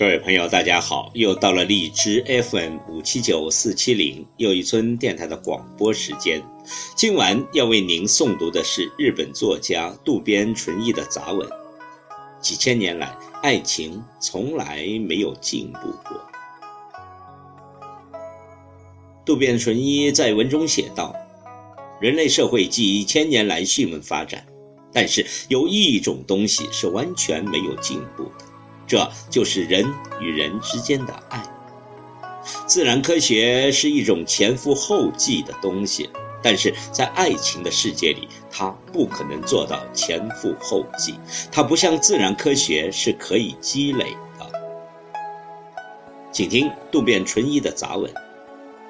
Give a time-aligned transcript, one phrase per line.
[0.00, 1.10] 各位朋友，大家好！
[1.12, 6.42] 又到了荔枝 FM 五七九四七零又一村电台的广播时间。
[6.96, 11.46] 今晚要为您诵读的是日本作家渡边淳一的杂文。
[12.40, 16.18] 几千年来，爱情从来没有进步过。
[19.26, 21.14] 渡边淳一在文中写道
[22.00, 24.46] ：“人类社会几千年来迅猛发展，
[24.94, 28.46] 但是有一种东西是完全没有进步的。”
[28.90, 29.86] 这就是人
[30.20, 31.40] 与人之间的爱。
[32.66, 36.10] 自然科学是一种前赴后继的东西，
[36.42, 41.14] 但是在爱情的世界里，它不可能做到前赴后继。
[41.52, 44.50] 它不像自然科学是可以积累的。
[46.32, 48.12] 请听渡边淳一的杂文：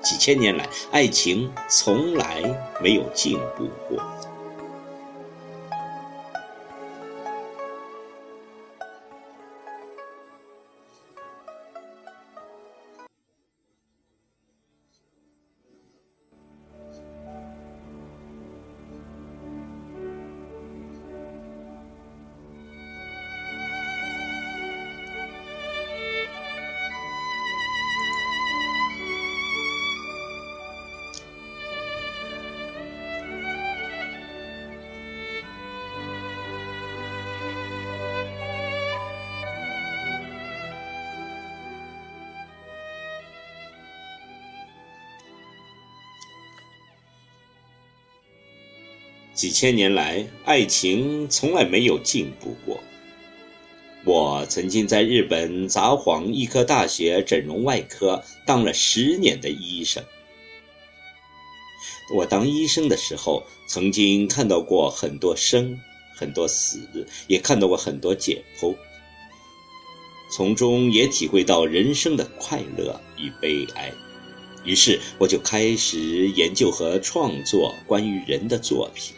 [0.00, 2.42] 几千年来，爱情从来
[2.80, 4.02] 没有进步过。
[49.34, 52.78] 几千年来，爱情从来没有进步过。
[54.04, 60.04] 我曾经在日本札幌医科大学整容外科当了十年的医生。
[62.14, 65.80] 我当医生的时候，曾经看到过很多生，
[66.14, 68.76] 很多死，也看到过很多解剖，
[70.30, 73.90] 从中也体会到人生的快乐与悲哀。
[74.64, 79.14] 于是，我就开始研究和创作关于人的作品。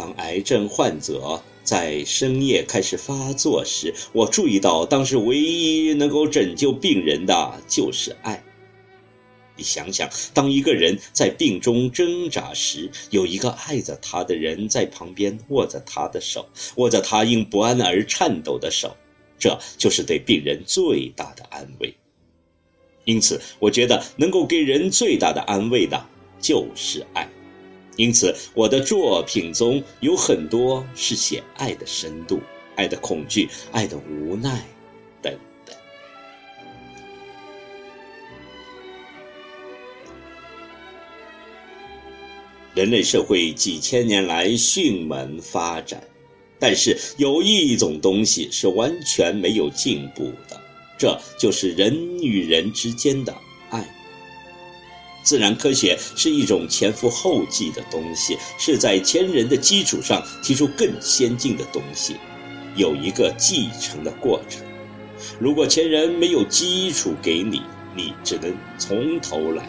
[0.00, 8.42] 当癌症患者在深夜开始发作时，我注意到，当时唯一能够拯救病人的就是爱。
[9.56, 18.96] 你想想，当一个人在病中挣扎时，有一个爱着他的人在旁边握着他的手，握着他因不安而颤抖的手，
[19.38, 21.94] 这就是对病人最大的安慰。
[23.04, 26.06] 因此，我觉得能够给人最大的安慰的，
[26.40, 27.28] 就是爱。
[28.00, 32.40] 因此，我的作品中有很多是写爱的深度、
[32.74, 34.66] 爱的恐惧、爱的无奈，
[35.20, 35.30] 等
[35.66, 35.76] 等。
[42.74, 46.02] 人类社会几千年来迅猛发展，
[46.58, 50.58] 但是有一种东西是完全没有进步的，
[50.96, 53.36] 这就是人与人之间的
[53.68, 53.86] 爱。
[55.22, 62.16] 自然科学是一种前赴后继的东西，是在前人的基础上提出更先进的东西，
[62.74, 64.62] 有一个继承的过程。
[65.38, 67.62] 如果前人没有基础给你，
[67.94, 69.68] 你只能从头来。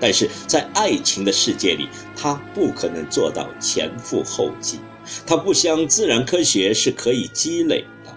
[0.00, 4.80] 但是在爱情的世界里，他不可能做到前赴后继，
[5.24, 8.12] 他不像自然科学是可以积累的。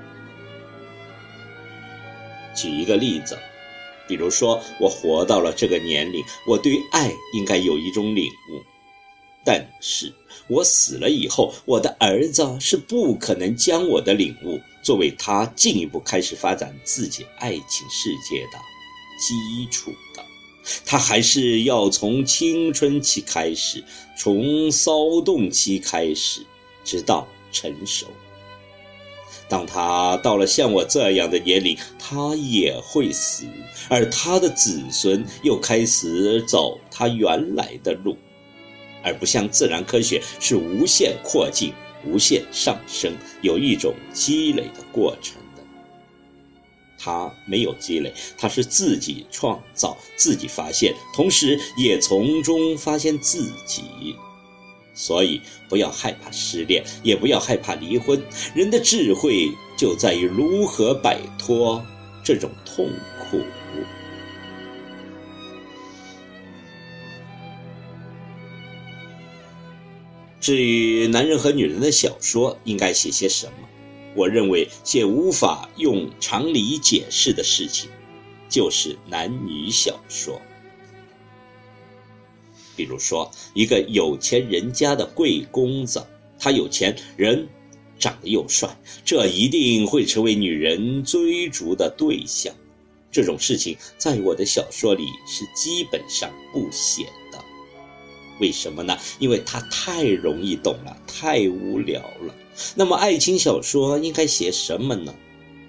[2.56, 3.38] 举一个例子。
[4.08, 8.64] 比如说，我活到了这个年龄，我对爱应该有一种领悟。
[9.44, 10.14] 但是
[10.48, 18.58] 我死了以后，我的儿子是不可能将我的领悟作为他进一步开始发展自己爱情世界的
[19.20, 20.24] 基础的。
[20.86, 23.82] 他还是要从青春期开始，
[24.18, 26.42] 从骚动期开始，
[26.84, 28.08] 直到成熟。
[29.50, 33.46] 当他到了像我这样的年龄，他也会死，
[33.90, 38.18] 而他的子孙又开始走他原来的路，
[39.04, 41.72] 而不像自然科学是无限扩进、
[42.06, 45.64] 无限上升，有一种积累的过程的。
[47.00, 54.14] 他没有积累，他是自己创造、自己发现，同时也从中发现自己。
[54.98, 55.40] 所以
[55.70, 58.20] 不要害怕失恋，也不要害怕离婚。
[58.56, 59.48] 人的智慧
[59.78, 61.86] 就在于如何摆脱
[62.24, 62.90] 这种痛
[63.20, 63.40] 苦。
[70.42, 73.68] 至于男人和女人的小说应该写些什么，
[74.16, 77.90] 我认为写无法用常理解释的事情，
[78.50, 80.42] 就是男女小说。
[82.78, 86.06] 比如说，一个有钱人家的贵公子，
[86.40, 87.50] 他有钱，人
[88.00, 92.54] 长得又帅，这一定会成为女人追逐的对象。
[93.12, 97.44] 这种事情在我的小说里是基本上不写的。
[98.40, 98.96] 为什么呢？
[99.18, 102.36] 因为它太容易懂了，太无聊了。
[102.76, 105.16] 那么，爱情小说应该写什么呢？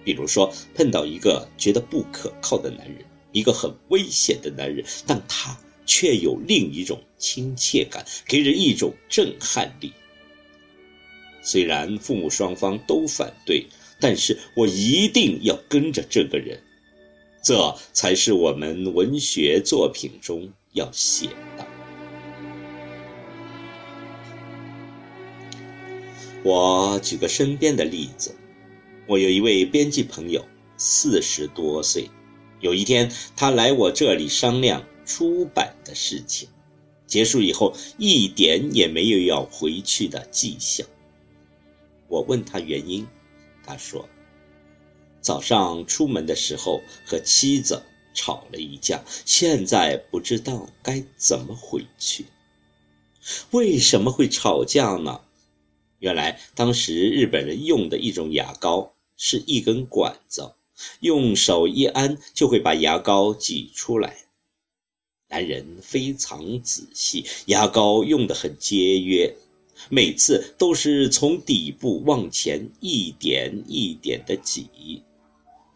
[0.04, 9.92] 比如说，碰到一个觉得不可靠的男人，一个很危险的男人，但他却有另一种亲切感，给人一种震撼力。
[11.42, 13.66] 虽然父母双方都反对，
[13.98, 16.62] 但是我一定要跟着这个人，
[17.42, 21.66] 这才是我们文学作品中要写的。
[26.44, 28.34] 我举个身边的例子，
[29.06, 30.44] 我有一位编辑朋友，
[30.76, 32.08] 四十多岁。
[32.60, 36.48] 有一天，他来我这里商量出版的事情，
[37.06, 40.86] 结束以后一点也没有要回去的迹象。
[42.06, 43.08] 我问他原因，
[43.64, 44.06] 他说：
[45.22, 47.82] 早上出门的时候和妻子
[48.12, 52.26] 吵了一架，现在不知道该怎么回去。
[53.50, 55.22] 为什么会吵架呢？
[55.98, 60.52] 原来当时日本人用的一种牙膏是一根管子，
[61.00, 64.27] 用手一按就会把牙膏挤出来。
[65.30, 69.34] 男人非常仔细，牙膏用得很节约，
[69.90, 75.02] 每次都是从底部往前一点一点的挤。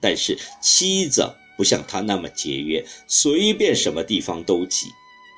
[0.01, 4.87] 但是妻子不像他那么节约，随便什么地方都挤，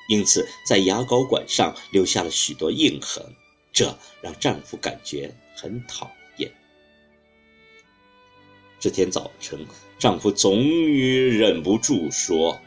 [0.08, 3.24] 因此在牙膏管上留下了许多印痕。
[3.72, 6.48] 这让丈夫感觉很讨厌。
[8.78, 9.66] 这天早晨，
[9.98, 12.60] 丈夫终于忍不住说：“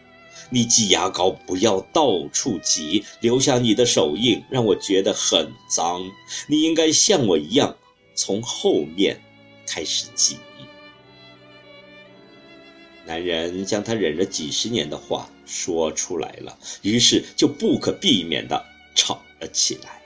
[0.50, 6.02] 你挤牙膏不要到处挤，留下你的手印，让我觉得很脏。
[6.48, 7.76] 你应该像我一样，
[8.16, 9.22] 从后面
[9.66, 10.38] 开始挤。”
[13.06, 19.97] 男人将他忍了几十年的话说出来了，于是就不可避免地吵了起来。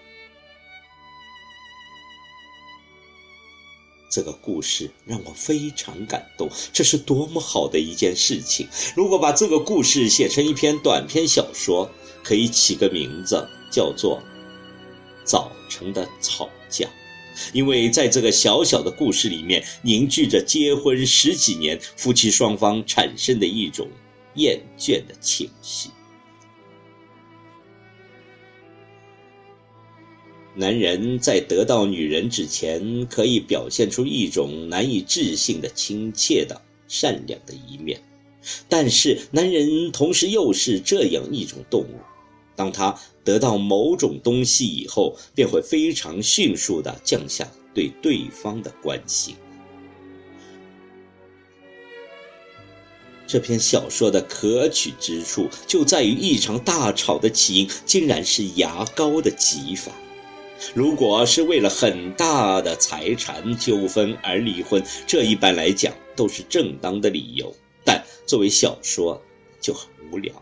[4.12, 8.68] 这个故事让我非常感动，这是多么好的一件事情！
[8.94, 11.90] 如果把这个故事写成一篇短篇小说，
[12.22, 14.22] 可以起个名字，叫做
[15.25, 16.86] 《早晨的吵架》，
[17.54, 23.88] 因为在这个小小的故事里面，凝聚着结婚十几年夫妻双方产生的一种
[24.36, 25.90] 厌倦的情绪。
[30.53, 38.01] 男人在得到女人之前，可以表现出一种难以置信的亲切的、善良的一面，
[38.68, 41.95] 但是男人同时又是这样一种动物：
[42.56, 49.36] 当他得到某种东西以后，便会非常迅速地降下对对方的关心。
[53.25, 59.93] 这篇小说的可取之处就在于，一场大吵的起因竟然是牙膏的挤法。
[60.74, 67.53] 如果是为了很大的财产纠纷而离婚，这一般来讲都是正当的理由，
[67.84, 69.22] 但作为小说
[69.60, 70.41] 就很无聊了。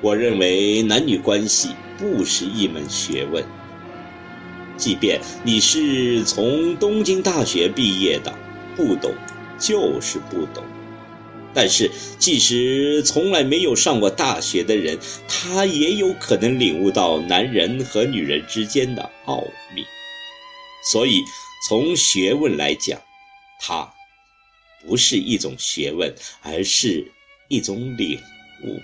[0.00, 1.70] 我认为男女关系。
[1.98, 3.44] 不是一门学问。
[4.76, 8.34] 即便你是从东京大学毕业的，
[8.76, 9.14] 不懂
[9.58, 10.64] 就是不懂。
[11.56, 14.98] 但是，即使从来没有上过大学的人，
[15.28, 19.84] 他也有可能领悟到男人和女人之间的奥秘。
[20.90, 21.20] 所以，
[21.68, 23.00] 从学问来讲，
[23.60, 23.88] 它
[24.84, 27.06] 不是一种学问，而是
[27.46, 28.18] 一种领
[28.64, 28.82] 悟。